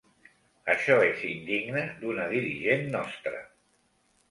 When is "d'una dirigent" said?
2.01-2.91